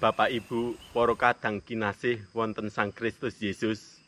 Bapak 0.00 0.32
Ibu 0.32 0.80
para 0.96 1.12
kadang 1.12 1.60
kinasih 1.60 2.24
wonten 2.32 2.72
Sang 2.72 2.88
Kristus 2.88 3.36
Yesus 3.36 4.00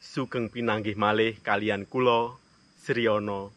sugeng 0.00 0.48
pinanggih 0.48 0.96
malih 0.96 1.36
kalian 1.44 1.84
kula 1.84 2.40
Sriono 2.80 3.52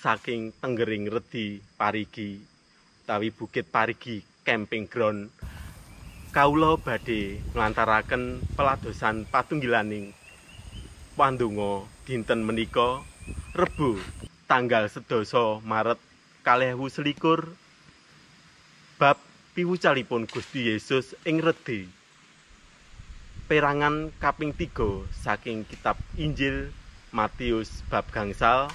saking 0.00 0.56
Tenggering 0.56 1.12
Redi 1.12 1.60
Parigi 1.76 2.40
utawi 3.04 3.28
Bukit 3.28 3.68
Parigi 3.68 4.24
Camping 4.40 4.88
Ground 4.88 5.28
kawula 6.32 6.80
badhe 6.80 7.44
nglantaraken 7.52 8.40
peladosan 8.56 9.28
patunggilaning. 9.28 10.16
Pandonga 11.12 11.84
dinten 12.08 12.40
menika 12.40 13.04
Rebo 13.52 14.00
tanggal 14.48 14.88
sedasa 14.88 15.60
Maret 15.60 16.00
kalih 16.40 16.72
selikur 16.88 17.52
bab 18.96 19.20
piwucalipun 19.56 20.28
Gusti 20.28 20.68
Yesus 20.68 21.16
ing 21.24 21.40
Redi. 21.40 21.88
Perangan 23.48 24.12
kaping 24.20 24.52
3 24.52 25.08
saking 25.08 25.64
kitab 25.64 25.96
Injil 26.20 26.68
Matius 27.08 27.80
bab 27.88 28.04
gangsal 28.12 28.68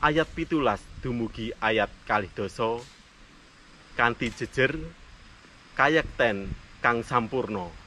ayat 0.00 0.24
pitulas 0.32 0.80
dumugi 1.04 1.52
ayat 1.60 1.92
kalih 2.08 2.32
doso 2.32 2.80
kanthi 4.00 4.32
jejer 4.32 4.72
kayekten 5.76 6.48
kang 6.80 7.04
sampurno. 7.04 7.83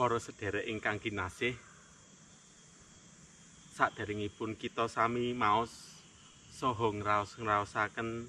Para 0.00 0.16
sederek 0.16 0.64
ingkang 0.64 0.96
kinasih 0.96 1.52
saderengipun 3.76 4.56
kita 4.56 4.88
sami 4.88 5.36
maos 5.36 6.00
saha 6.56 6.88
ngraos-ngraosaken 6.88 8.24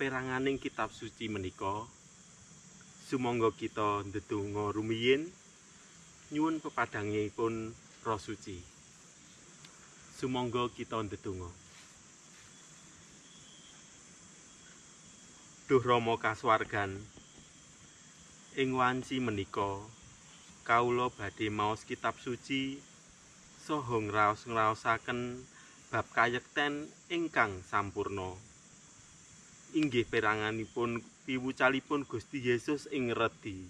peranganing 0.00 0.56
kitab 0.56 0.88
suci 0.96 1.28
menika. 1.28 1.84
Sumangga 3.04 3.52
kita 3.52 4.00
ndedonga 4.08 4.72
rumiyin 4.72 5.28
nyuwun 6.32 6.64
pepadangipun 6.64 7.76
roh 8.00 8.16
suci. 8.16 8.64
Sumangga 10.16 10.72
kita 10.72 11.04
ndedonga. 11.04 11.52
Duh 15.68 15.84
Rama 15.84 16.16
kasuwargan 16.16 16.96
ing 18.56 18.72
wanci 18.72 19.20
menika 19.20 19.84
kawula 20.64 21.12
badhe 21.12 21.52
maos 21.52 21.84
kitab 21.84 22.16
suci 22.16 22.80
saha 23.60 24.00
ngraos-ngraosaken 24.00 25.44
bab 25.92 26.08
kayekten 26.16 26.88
ingkang 27.12 27.60
sampurna. 27.68 28.32
Inggih 29.76 30.08
peranganipun 30.08 31.04
piwucalipun 31.28 32.08
Gusti 32.08 32.40
Yesus 32.40 32.88
ing 32.88 33.12
redi. 33.12 33.68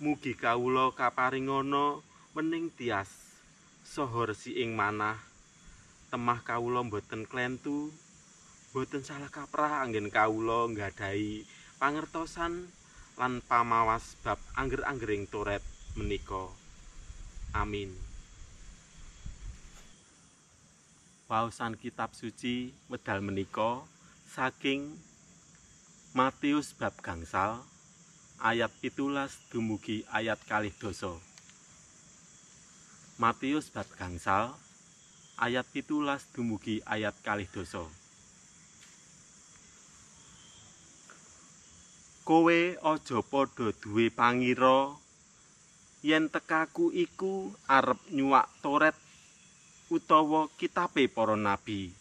Mugi 0.00 0.32
kawula 0.32 0.96
kaparingana 0.96 2.00
mening 2.32 2.72
tias 2.72 3.12
saha 3.84 4.32
resi 4.32 4.64
ing 4.64 4.72
manah. 4.72 5.20
Temah 6.08 6.40
kawula 6.40 6.80
boten 6.88 7.28
klentu 7.28 7.92
boten 8.72 9.04
salah 9.04 9.28
kaprah 9.28 9.84
anggen 9.84 10.08
kawula 10.08 10.66
nggadahi 10.72 11.44
pangertosan 11.76 12.66
lan 13.14 13.38
pamawas 13.46 14.18
bab 14.26 14.42
angger-anggering 14.58 15.30
toret 15.30 15.62
menika. 15.94 16.50
Amin. 17.54 17.94
Pausan 21.30 21.78
kitab 21.78 22.12
suci 22.12 22.74
medal 22.90 23.22
menika 23.22 23.86
saking 24.26 24.98
Matius 26.14 26.74
bab 26.78 26.94
gangsal 27.02 27.58
ayat 28.38 28.70
pitulas 28.78 29.34
dumugi 29.50 30.06
ayat 30.14 30.38
kalih 30.46 30.70
doso. 30.78 31.18
Matius 33.18 33.70
bab 33.70 33.86
gangsal 33.94 34.54
ayat 35.38 35.66
pitulas 35.70 36.26
dumugi 36.34 36.82
ayat 36.86 37.14
kalih 37.22 37.50
doso. 37.50 37.90
Kowe 42.24 42.80
aja 42.80 43.18
padha 43.20 43.68
duwe 43.84 44.08
pangira 44.08 44.96
yen 46.00 46.32
tekaku 46.32 46.88
iku 46.88 47.52
arep 47.68 48.00
nyuwak 48.16 48.48
toret 48.64 48.96
utawa 49.92 50.48
kitabe 50.56 51.04
para 51.12 51.36
nabi. 51.36 51.92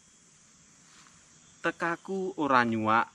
Tekaku 1.59 2.39
ora 2.39 2.63
nyuwak 2.63 3.11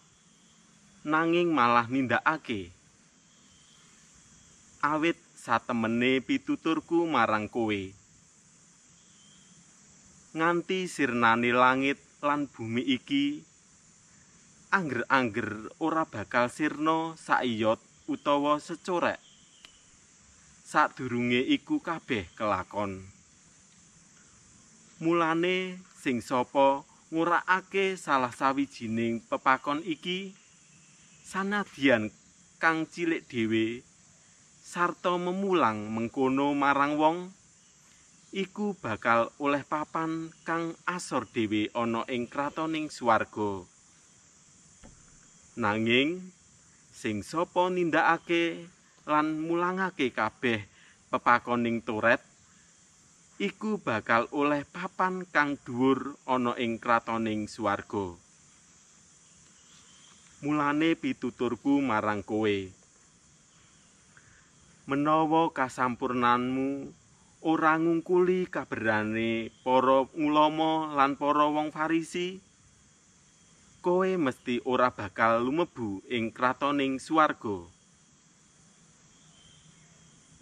nanging 1.08 1.48
malah 1.48 1.88
nindakake. 1.88 2.72
Awit 4.84 5.16
satemene 5.32 6.20
pituturku 6.20 7.08
marang 7.08 7.48
kowe. 7.48 7.82
Nganti 10.36 10.84
sirnane 10.84 11.56
langit 11.56 11.96
lan 12.20 12.52
bumi 12.52 12.84
iki 12.84 13.47
angger-angger 14.68 15.72
ora 15.80 16.04
bakal 16.04 16.52
sirna 16.52 17.16
saiyot 17.16 17.80
utawa 18.04 18.60
secorek. 18.60 19.16
Sadurunge 20.68 21.40
iku 21.40 21.80
kabeh 21.80 22.28
kelakon. 22.36 23.08
Mulane 25.00 25.80
sing 25.96 26.20
sapa 26.20 26.84
ngurakake 27.08 27.96
salah 27.96 28.34
sawijining 28.34 29.24
pepakon 29.24 29.80
iki 29.80 30.36
sanadyan 31.24 32.12
kang 32.60 32.84
cilik 32.84 33.24
dhewe 33.24 33.80
sarta 34.60 35.16
memulang 35.16 35.88
mengkono 35.88 36.52
marang 36.52 37.00
wong 37.00 37.16
iku 38.36 38.76
bakal 38.76 39.32
oleh 39.40 39.64
papan 39.64 40.28
kang 40.44 40.76
asor 40.84 41.24
dhewe 41.24 41.72
ana 41.72 42.04
ing 42.12 42.28
kratoning 42.28 42.92
swarga. 42.92 43.77
Nanging 45.58 46.22
sing 46.94 47.26
sapa 47.26 47.66
nindakake 47.66 48.70
lan 49.10 49.42
mulangake 49.42 50.14
kabeh 50.14 50.62
pepakoning 51.10 51.82
turet 51.82 52.22
iku 53.42 53.82
bakal 53.82 54.30
oleh 54.30 54.62
papan 54.66 55.26
kang 55.26 55.58
dhuwur 55.58 56.14
ana 56.30 56.54
ing 56.58 56.78
kratoning 56.78 57.50
swarga. 57.50 58.14
Mulane 60.42 60.94
pituturku 60.94 61.82
marang 61.82 62.22
kowe. 62.22 62.58
Menawa 64.86 65.50
kasampurnanmu 65.50 66.94
ora 67.42 67.78
ngungkuli 67.78 68.46
kaberane 68.46 69.50
para 69.66 70.06
ulama 70.14 70.94
lan 70.94 71.18
para 71.18 71.50
wong 71.50 71.74
farisi 71.74 72.42
kowe 73.88 74.04
mesti 74.04 74.60
ora 74.68 74.92
bakal 74.92 75.40
lumebu 75.40 76.04
ing 76.12 76.28
kratoning 76.28 77.00
swarga. 77.00 77.64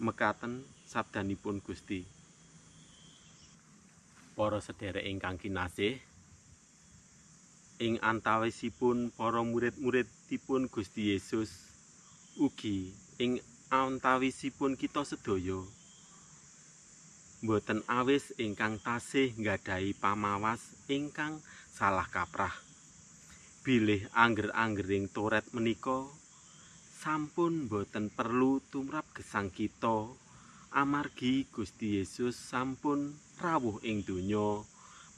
Mekaten 0.03 0.67
sabdanipun 0.83 1.63
Gusti. 1.63 2.03
Para 4.35 4.59
sederek 4.59 5.07
ingkang 5.07 5.39
kinasih, 5.39 5.95
ing 7.79 7.95
antawisipun 8.03 9.15
para 9.15 9.39
murid-muridipun 9.39 10.67
Gusti 10.67 11.15
Yesus 11.15 11.71
ugi 12.35 12.91
ing 13.15 13.39
antawisipun 13.71 14.75
kita 14.75 15.07
sedaya 15.07 15.63
mboten 17.39 17.79
awis 17.87 18.35
ingkang 18.35 18.75
tasih 18.83 19.31
nggadahi 19.39 19.95
pamawas 19.95 20.75
ingkang 20.91 21.39
salah 21.71 22.11
kaprah. 22.11 22.66
Bilih 23.67 24.07
angger-anggering 24.15 25.11
toret 25.11 25.43
menika 25.51 26.07
sampun 26.87 27.67
boten 27.67 28.07
perlu 28.07 28.63
tumrap 28.71 29.03
gesang 29.11 29.51
kita. 29.51 30.07
Amargi 30.71 31.43
Gusti 31.51 31.99
Yesus 31.99 32.39
sampun 32.39 33.19
rawuh 33.43 33.83
ing 33.83 34.07
donya 34.07 34.63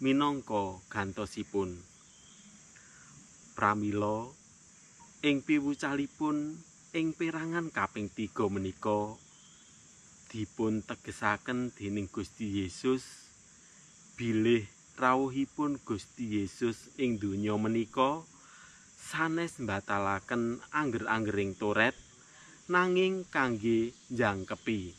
minangka 0.01 0.81
gantosipun. 0.89 1.77
Pramila 3.53 4.25
ing 5.21 5.45
piwucalipun 5.45 6.57
ing 6.97 7.13
perangan 7.13 7.69
kaping 7.69 8.09
tiga 8.09 8.49
menika 8.49 9.13
dipun 10.33 10.81
tegesaken 10.81 11.69
dening 11.77 12.09
Gusti 12.09 12.65
Yesus. 12.65 13.29
Bilih 14.17 14.65
rawuhipun 14.97 15.77
Gusti 15.85 16.41
Yesus 16.41 16.89
ing 16.97 17.21
donya 17.21 17.53
menika 17.53 18.25
sanes 18.99 19.63
mbatalaken 19.63 20.59
angger-anggering 20.75 21.55
toret 21.55 21.95
nanging 22.67 23.23
kangge 23.31 23.95
jangkepi. 24.11 24.91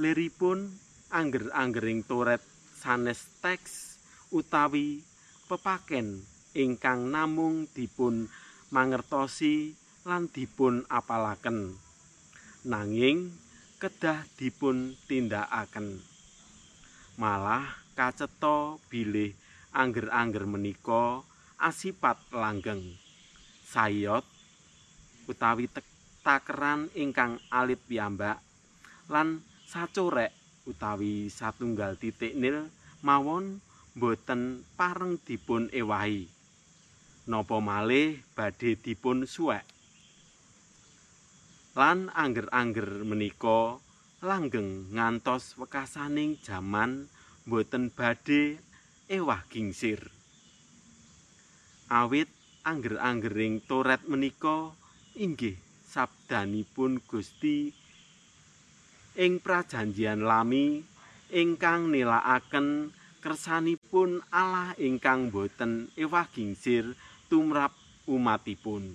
Liripun 0.00 0.72
angger-anggering 1.12 2.08
toret 2.08 2.40
sanes 2.72 3.28
teks 3.44 4.00
utawi 4.32 5.04
pepaken 5.46 6.24
ingkang 6.56 7.12
namung 7.12 7.68
dipun 7.76 8.26
mangertosi 8.72 9.76
lan 10.08 10.32
dipun 10.32 10.88
apalaken 10.88 11.76
nanging 12.64 13.32
kedah 13.78 14.26
dipun 14.34 14.98
tindakaken 15.06 16.02
malah 17.14 17.64
kacetha 17.94 18.76
bilih 18.90 19.32
angger-angger 19.70 20.44
menika 20.44 21.22
asipat 21.58 22.22
langgeng. 22.30 22.94
Sayot 23.68 24.24
utawi 25.28 25.68
takeran 26.24 26.88
ingkang 26.96 27.36
alit 27.52 27.82
piyambak 27.84 28.40
lan 29.12 29.44
sacorek 29.68 30.32
utawi 30.64 31.28
satunggal 31.28 32.00
titik 32.00 32.32
nil 32.32 32.72
mawon 33.04 33.60
boten 33.92 34.64
pareng 34.78 35.20
dipun 35.20 35.68
ewahi. 35.74 36.30
Napa 37.28 37.60
malih 37.60 38.24
badhe 38.32 38.78
dipun 38.80 39.28
suwek? 39.28 39.66
Lan 41.76 42.08
angger-angger 42.16 43.04
menika 43.04 43.76
langgeng 44.24 44.90
ngantos 44.96 45.60
wekasaning 45.60 46.40
jaman 46.40 47.12
boten 47.44 47.92
badhe 47.92 48.56
ewah 49.12 49.44
gingsir 49.52 50.17
awit 51.88 52.28
angger-anggering 52.64 53.64
toret 53.64 54.04
menika 54.04 54.72
inggih 55.16 55.56
sabdanipun 55.88 57.00
Gusti 57.04 57.72
ing 59.16 59.40
prajanjian 59.40 60.22
lami 60.22 60.84
ingkang 61.32 61.90
nilaaken 61.90 62.92
kersanipun 63.18 64.22
Allah 64.30 64.76
ingkang 64.78 65.32
boten 65.32 65.90
ewah 65.98 66.28
gingsir 66.30 66.94
tumrap 67.26 67.74
umatipun 68.06 68.94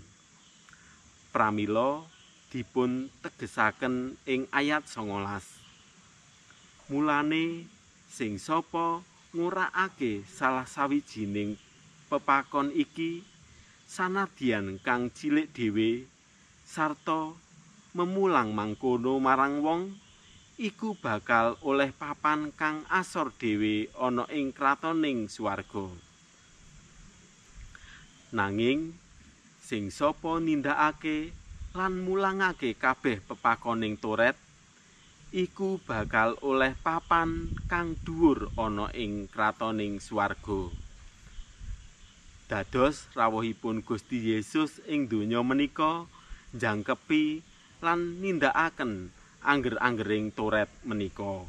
pramila 1.34 2.06
dipun 2.54 3.10
tegesaken 3.26 4.14
ing 4.30 4.46
ayat 4.54 4.86
19. 4.86 6.94
Mulane 6.94 7.66
sing 8.06 8.38
sapa 8.38 9.02
ngurakake 9.34 10.22
salah 10.30 10.70
sawijining 10.70 11.58
pepakon 12.14 12.70
iki 12.70 13.26
sanadyan 13.90 14.78
kang 14.86 15.10
cilik 15.10 15.50
dhewe 15.50 16.06
sarta 16.62 17.34
memulang 17.98 18.54
mangkono 18.54 19.18
marang 19.18 19.66
wong 19.66 19.82
iku 20.62 20.94
bakal 20.94 21.58
oleh 21.66 21.90
papan 21.90 22.54
kang 22.54 22.86
asor 22.94 23.34
dhewe 23.34 23.90
ana 23.98 24.30
ing 24.30 24.54
kratoning 24.54 25.26
swarga. 25.26 25.90
Nanging 28.30 28.94
sing 29.58 29.90
sapa 29.90 30.38
nindakake 30.38 31.34
lan 31.74 31.98
mulangake 32.06 32.78
kabeh 32.78 33.26
pepakoning 33.26 33.98
toret 33.98 34.38
iku 35.34 35.82
bakal 35.82 36.38
oleh 36.46 36.78
papan 36.78 37.50
kang 37.66 37.98
dhuwur 38.06 38.54
ana 38.54 38.94
ing 38.94 39.26
kratoning 39.26 39.98
swarga 39.98 40.83
dados 42.48 43.08
rawuhipun 43.16 43.84
Gusti 43.84 44.34
Yesus 44.34 44.84
ing 44.90 45.08
donya 45.08 45.40
menika 45.42 46.08
jangkepi 46.54 47.42
lan 47.84 48.20
nindakaken 48.24 49.12
angger-anggering 49.44 50.32
toret 50.32 50.72
menika. 50.88 51.44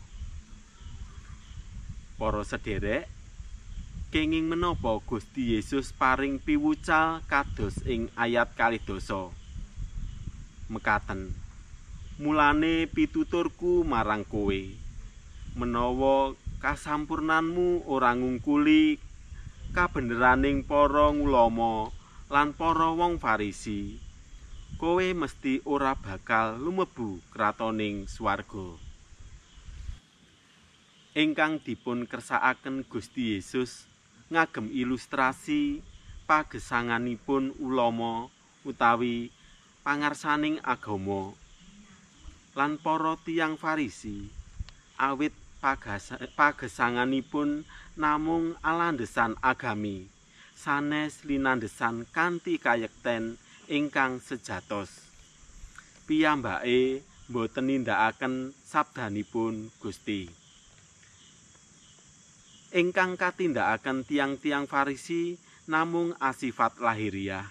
Para 2.19 2.43
sederek 2.46 3.11
kenging 4.14 4.46
menapa 4.46 5.02
Gusti 5.02 5.58
Yesus 5.58 5.91
paring 5.91 6.38
piwucal 6.38 7.23
kados 7.26 7.82
ing 7.82 8.06
ayat 8.14 8.55
kalidoso 8.55 9.35
mekaten 10.70 11.35
mulane 12.23 12.87
pituturku 12.87 13.82
marang 13.82 14.23
kowe 14.23 14.62
menawa 15.58 16.38
kasampurnanmu 16.62 17.91
ora 17.91 18.14
ngungkuli 18.14 19.02
kabeneraning 19.74 20.62
para 20.62 21.10
ngulama 21.10 21.90
lan 22.30 22.54
para 22.54 22.94
wong 22.94 23.18
farisi. 23.18 23.98
Kowe 24.78 25.02
mesti 25.02 25.58
ora 25.66 25.98
bakal 25.98 26.62
lumebu 26.62 27.18
kratoning 27.34 28.06
swarga. 28.06 28.78
Ingkang 31.18 31.58
dipun 31.62 32.06
kersakaken 32.06 32.86
Gusti 32.86 33.34
Yesus 33.34 33.90
ngagem 34.30 34.70
ilustrasi 34.70 35.82
pagesanganipun 36.26 37.54
ulama 37.58 38.30
utawi 38.66 39.30
pangarsaning 39.86 40.58
agama 40.64 41.36
lan 42.54 42.80
para 42.80 43.14
tiyang 43.22 43.60
Farisi 43.60 44.30
awit 44.96 45.34
pagesanganipun 46.37 47.64
namung 47.96 48.52
alandesan 48.61 49.32
agami. 49.40 50.12
Sanes 50.52 51.25
linandesan 51.25 52.05
kanthi 52.12 52.61
kayekten 52.61 53.40
ingkang 53.72 54.20
sejatos. 54.20 55.08
Piyambake 56.05 57.00
boten 57.32 57.72
nindakaken 57.72 58.52
sabdanipun 58.61 59.72
Gusti. 59.81 60.28
Ingkang 62.75 63.17
katindakaken 63.17 64.05
tiang-tiang 64.05 64.69
Farisi 64.69 65.40
namung 65.64 66.12
asifat 66.20 66.76
lahiriah. 66.76 67.49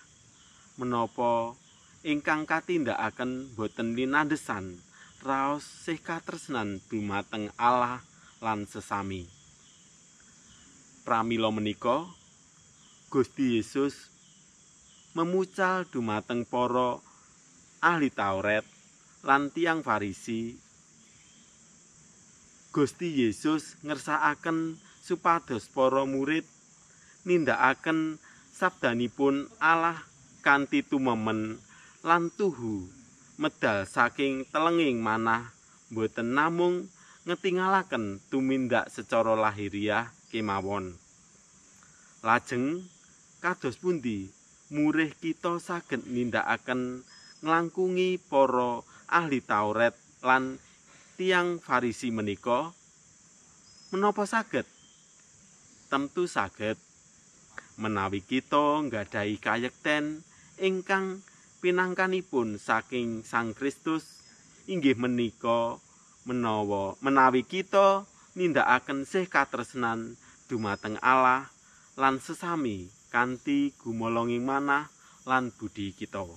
Menapa 0.77 1.57
ingkang 2.06 2.45
katindakaken 2.45 3.57
boten 3.57 3.98
linandesan 3.98 4.77
raos 5.23 5.63
sih 5.63 5.95
katresnan 6.03 6.83
dumateng 6.91 7.47
Allah 7.55 8.03
lan 8.43 8.67
sesami. 8.67 9.23
Pramila 11.07 11.47
menika 11.47 12.03
Gusti 13.07 13.55
Yesus 13.55 14.11
memucal 15.15 15.87
dumateng 15.87 16.44
para 16.44 16.99
ahli 17.80 18.11
Taurat 18.11 18.68
lan 19.23 19.47
tiang 19.47 19.80
Farisi. 19.80 20.59
Gusti 22.75 23.23
Yesus 23.23 23.80
ngersakaken 23.80 24.75
supados 24.99 25.71
para 25.71 26.03
murid 26.03 26.44
nindakaken 27.23 28.19
sabdanipun 28.51 29.47
Allah 29.63 30.03
kanthi 30.44 30.83
tumemen 30.83 31.63
lan 32.03 32.27
tuhu 32.35 33.03
medal 33.37 33.90
saking 33.90 34.45
telenging 34.54 35.02
manah 35.02 35.54
boten 35.90 36.37
namung 36.37 36.90
ngetingalaken 37.23 38.19
tumindak 38.28 38.92
secara 38.92 39.33
lahiriah 39.33 40.11
kemawon. 40.30 40.97
Lajeng 42.21 42.83
kados 43.40 43.80
pundi 43.80 44.31
murih 44.71 45.11
kita 45.18 45.59
saged 45.59 46.07
nindakaken 46.07 47.04
nglangkungi 47.44 48.18
para 48.18 48.81
ahli 49.11 49.44
Taurat 49.44 49.94
lan 50.23 50.57
tiang 51.19 51.59
Farisi 51.59 52.09
menika 52.09 52.71
menapa 53.94 54.25
saged? 54.25 54.66
Tentu 55.92 56.25
saged. 56.25 56.80
Menawi 57.73 58.21
kita 58.21 58.85
nggadahi 58.85 59.42
kayekten 59.42 60.21
ingkang 60.61 61.25
pinangkanipun 61.63 62.59
saking 62.59 63.23
Sang 63.23 63.55
Kristus 63.55 64.19
inggih 64.67 64.99
menika 64.99 65.79
menawa 66.27 66.99
menawi 66.99 67.47
kita 67.47 68.03
nindakaken 68.35 69.07
sih 69.07 69.31
katresnan 69.31 70.19
dumateng 70.51 70.99
Allah 70.99 71.47
lan 71.95 72.19
sesami 72.19 72.91
kanthi 73.07 73.71
gumolonging 73.79 74.43
manah 74.43 74.91
lan 75.23 75.55
budi 75.55 75.95
kita. 75.95 76.27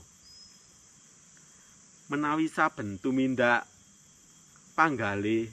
Menawi 2.07 2.47
saben 2.47 3.03
tumindak 3.03 3.67
panggalih 4.79 5.51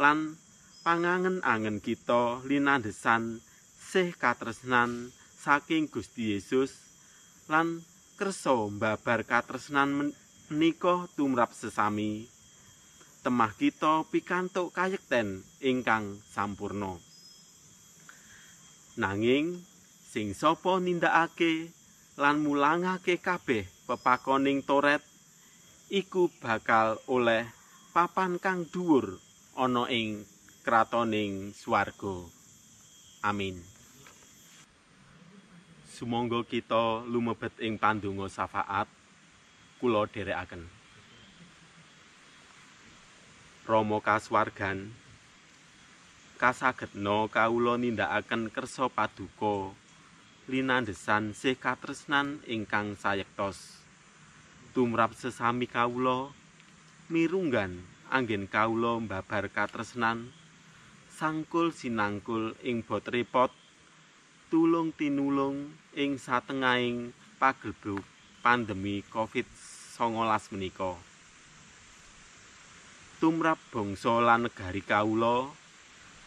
lan 0.00 0.40
pangangen-angen 0.80 1.84
kita 1.84 2.40
linandesan 2.48 3.44
sih 3.76 4.16
katresnan 4.16 5.12
saking 5.36 5.92
Gusti 5.92 6.32
Yesus 6.32 6.72
lan 7.52 7.84
kersa 8.20 8.68
mbabar 8.68 9.24
katresnan 9.24 10.12
menika 10.52 11.08
tumrap 11.16 11.56
sesami 11.56 12.28
temah 13.24 13.48
kita 13.56 14.04
pikantuk 14.12 14.76
kayekten 14.76 15.40
ingkang 15.64 16.20
sampurno 16.28 17.00
nanging 19.00 19.64
sing 20.04 20.36
sapa 20.36 20.76
nindakake 20.84 21.72
lan 22.20 22.44
mulangake 22.44 23.16
kabeh 23.16 23.64
pepakoning 23.88 24.60
toret 24.68 25.00
iku 25.88 26.28
bakal 26.44 27.00
oleh 27.08 27.48
papan 27.96 28.36
kang 28.36 28.68
dhuwur 28.68 29.16
ana 29.56 29.88
ing 29.88 30.28
kratoning 30.60 31.56
swarga. 31.56 32.28
Amin. 33.24 33.69
Sumangga 36.00 36.40
kita 36.48 37.04
lumebet 37.04 37.52
ing 37.60 37.76
pandonga 37.76 38.24
syafaat 38.32 38.88
kula 39.76 40.08
dherekaken. 40.08 40.64
Rama 43.68 44.00
kaswargan 44.00 44.96
kasagetna 46.40 47.28
kawula 47.28 47.76
nindakaken 47.76 48.48
kersa 48.48 48.88
paduka 48.88 49.76
linandesan 50.48 51.36
sih 51.36 51.52
katresnan 51.52 52.40
ingkang 52.48 52.96
sayektos 52.96 53.84
tumrap 54.72 55.12
sesami 55.12 55.68
kawula 55.68 56.32
mirunggan 57.12 57.76
anggen 58.08 58.48
kawula 58.48 59.04
mbabar 59.04 59.52
katresnan 59.52 60.32
sangkul 61.12 61.76
sinangkul 61.76 62.56
ing 62.64 62.80
bot 62.88 63.04
repot 63.04 63.52
tulung 64.48 64.96
tinulung 64.96 65.76
ing 65.94 66.22
satengahing 66.22 67.10
pagelbuk 67.42 68.06
pandemi 68.46 69.02
Covid-19 69.10 70.54
menika. 70.54 70.94
Tumrap 73.18 73.58
bangsa 73.74 74.22
lan 74.22 74.48
negari 74.48 74.80
kawula 74.80 75.50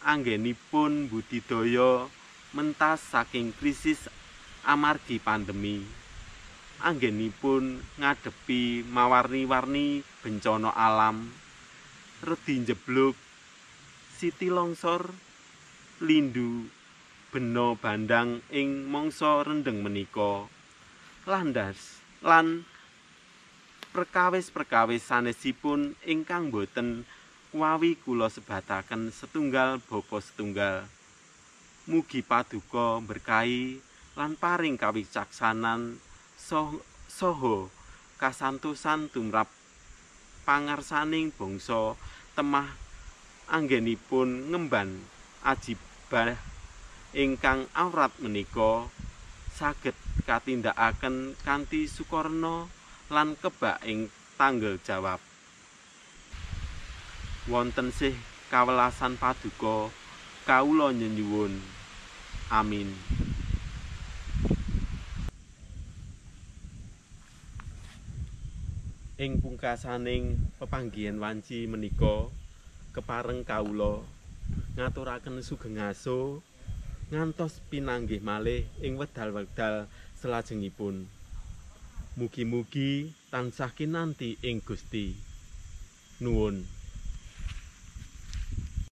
anggenipun 0.04 1.08
budidaya 1.08 2.06
mentas 2.54 3.02
saking 3.02 3.50
krisis 3.56 4.06
amargi 4.62 5.18
pandemi. 5.18 5.82
Anggenipun 6.84 7.80
ngadepi 7.98 8.84
mawarni-warni 8.84 10.04
bencana 10.20 10.70
alam 10.76 11.32
redi 12.20 12.60
njebluk 12.60 13.16
siti 14.12 14.52
longsor 14.52 15.08
lindu 16.04 16.68
beno 17.34 17.74
bandang 17.74 18.46
ing 18.54 18.86
mangsa 18.86 19.42
rendeng 19.42 19.82
menika. 19.82 20.46
Landas 21.26 21.98
lan 22.22 22.62
perkawis-perkawis 23.90 25.02
sanesipun 25.02 25.98
ingkang 26.06 26.54
boten 26.54 27.02
wawi 27.50 27.98
kula 27.98 28.30
sebataken 28.30 29.10
setunggal 29.10 29.82
bapa 29.82 30.22
setunggal. 30.22 30.86
Mugi 31.90 32.22
paduka 32.22 33.02
berkahi 33.02 33.82
lan 34.14 34.38
paring 34.38 34.78
kawicaksanan 34.78 35.98
soho 36.38 37.66
kasantosan 38.22 39.10
tumrap 39.10 39.50
pangarsaning 40.46 41.34
bangsa 41.34 41.98
temah 42.38 42.70
anggenipun 43.50 44.54
ngemban 44.54 45.02
ajibah 45.42 46.53
ingkang 47.14 47.70
awrat 47.78 48.10
menika 48.18 48.90
saged 49.54 49.94
katindakaken 50.26 51.38
kanthi 51.46 51.86
sukarna 51.86 52.66
lan 53.06 53.38
kebak 53.38 53.78
ing 53.86 54.10
tanggal 54.34 54.74
jawab. 54.82 55.22
Wonten 57.46 57.94
sih 57.94 58.18
kawelasan 58.50 59.14
paduka 59.14 59.94
kawula 60.42 60.90
nyenyuwun 60.90 61.54
amin. 62.50 62.90
Ing 69.22 69.38
pungkasaning 69.38 70.50
pepanggihan 70.58 71.22
wanci 71.22 71.70
menika 71.70 72.26
kepareng 72.90 73.46
kawula 73.46 74.02
ngaturaken 74.74 75.38
sugeng 75.46 75.78
aso 75.78 76.42
ngantos 77.14 77.62
pinanggih 77.70 78.18
malih 78.18 78.66
ing 78.82 78.98
wedal-wedal 78.98 79.86
selajengipun. 80.18 81.06
Mugi-mugi 82.18 83.14
tansah 83.30 83.70
kinanti 83.70 84.34
ing 84.42 84.58
Gusti. 84.66 85.14
Nuwun 86.18 86.66